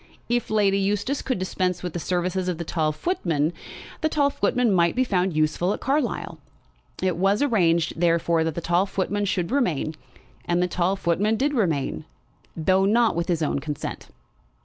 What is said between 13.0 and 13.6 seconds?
with his own